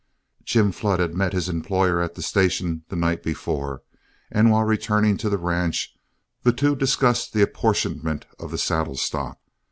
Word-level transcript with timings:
Jim 0.43 0.71
Flood 0.71 0.99
had 0.99 1.13
met 1.13 1.31
his 1.31 1.47
employer 1.47 2.01
at 2.01 2.15
the 2.15 2.23
station 2.23 2.83
the 2.89 2.95
night 2.95 3.21
before, 3.21 3.83
and 4.31 4.49
while 4.49 4.63
returning 4.63 5.15
to 5.15 5.29
the 5.29 5.37
ranch, 5.37 5.95
the 6.41 6.51
two 6.51 6.75
discussed 6.75 7.33
the 7.33 7.43
apportionment 7.43 8.25
of 8.39 8.49
the 8.49 8.57
saddle 8.57 8.95
stock. 8.97 9.37